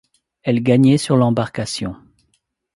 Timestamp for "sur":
0.97-1.15